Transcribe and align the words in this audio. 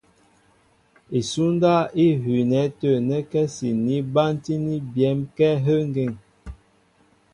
Isúndáp 1.19 1.85
í 2.05 2.05
hʉʉnɛ 2.23 2.61
tə̂ 2.79 2.91
nɛ́kɛ́si 3.07 3.67
ní 3.85 3.95
bántíní 4.13 4.73
byɛ̌m 4.93 5.19
kɛ́ 5.35 5.49
áhə́ 5.55 5.79
ŋgeŋ. 5.89 6.11